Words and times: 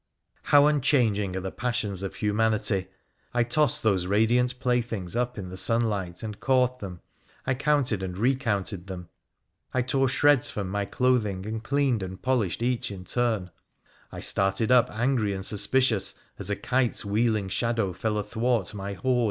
How 0.41 0.65
unchanging 0.65 1.35
are 1.35 1.41
the 1.41 1.51
passions 1.51 2.01
of 2.01 2.15
humanity! 2.15 2.87
I 3.35 3.43
tossed 3.43 3.83
those 3.83 4.07
radiant 4.07 4.59
playthings 4.59 5.15
up 5.15 5.37
in 5.37 5.49
the 5.49 5.57
sunlight 5.57 6.23
and 6.23 6.39
caught 6.39 6.79
them, 6.79 7.01
I 7.45 7.53
counted 7.53 8.01
and 8.01 8.17
recounted 8.17 8.87
them, 8.87 9.09
I 9.75 9.83
tore 9.83 10.09
shreds 10.09 10.49
from 10.49 10.69
my 10.69 10.85
clothing 10.85 11.45
and 11.45 11.63
cleaned 11.63 12.01
and 12.01 12.19
polished 12.19 12.63
each 12.63 12.89
in 12.89 13.05
turn, 13.05 13.51
I 14.11 14.21
started 14.21 14.71
up 14.71 14.89
angry 14.89 15.33
and 15.33 15.45
suspicious 15.45 16.15
as 16.39 16.49
a 16.49 16.55
kite's 16.55 17.05
wheeling 17.05 17.49
shadow 17.49 17.93
fell 17.93 18.17
athwart 18.17 18.73
my 18.73 18.93
hoard. 18.93 19.19